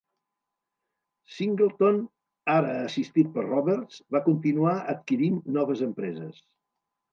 Singleton, 1.33 1.99
ara 2.55 2.71
assistit 2.87 3.31
per 3.37 3.45
Roberts, 3.49 4.01
va 4.17 4.25
continuar 4.31 4.75
adquirint 4.97 5.41
noves 5.61 5.87
empreses. 5.93 6.45